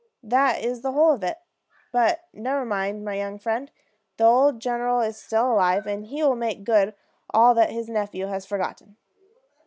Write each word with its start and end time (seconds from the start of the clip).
That 0.23 0.63
is 0.65 0.81
the 0.81 0.93
whole 0.93 1.11
of 1.11 1.23
it. 1.23 1.37
But 1.91 2.21
never 2.33 2.65
mind, 2.65 3.05
my 3.05 3.13
young 3.19 3.37
friend; 3.37 3.69
the 4.17 4.23
old 4.23 4.59
general 4.59 4.99
is 5.01 5.15
still 5.15 5.53
alive, 5.53 5.85
and 5.85 6.07
he 6.07 6.23
will 6.23 6.33
make 6.35 6.63
good 6.63 6.95
all 7.29 7.53
that 7.53 7.69
his 7.69 7.87
nephew 7.87 8.25
has 8.25 8.43
forgotten." 8.43 8.97